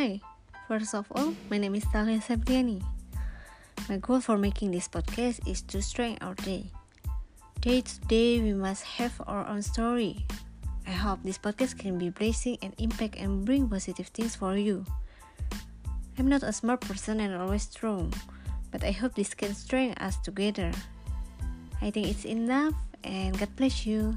Hi, 0.00 0.16
first 0.64 0.94
of 0.94 1.04
all, 1.12 1.36
my 1.52 1.60
name 1.60 1.76
is 1.76 1.84
Talia 1.92 2.24
Septiani. 2.24 2.80
My 3.84 4.00
goal 4.00 4.24
for 4.24 4.40
making 4.40 4.72
this 4.72 4.88
podcast 4.88 5.44
is 5.44 5.60
to 5.68 5.84
strengthen 5.84 6.24
our 6.24 6.32
day. 6.40 6.72
Day 7.60 7.84
to 7.84 8.00
day, 8.08 8.40
we 8.40 8.56
must 8.56 8.96
have 8.96 9.12
our 9.28 9.44
own 9.44 9.60
story. 9.60 10.24
I 10.88 10.96
hope 10.96 11.20
this 11.20 11.36
podcast 11.36 11.76
can 11.76 12.00
be 12.00 12.08
blessing 12.08 12.56
and 12.64 12.72
impact 12.80 13.20
and 13.20 13.44
bring 13.44 13.68
positive 13.68 14.08
things 14.08 14.32
for 14.32 14.56
you. 14.56 14.88
I'm 16.16 16.32
not 16.32 16.48
a 16.48 16.52
smart 16.56 16.80
person 16.80 17.20
and 17.20 17.36
always 17.36 17.68
strong, 17.68 18.08
but 18.72 18.80
I 18.80 18.96
hope 18.96 19.12
this 19.12 19.36
can 19.36 19.52
strengthen 19.52 20.00
us 20.00 20.16
together. 20.24 20.72
I 21.84 21.92
think 21.92 22.08
it's 22.08 22.24
enough 22.24 22.72
and 23.04 23.36
God 23.36 23.52
bless 23.52 23.84
you. 23.84 24.16